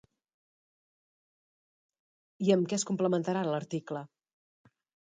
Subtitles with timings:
[2.47, 4.07] I amb què es complementarà l'article?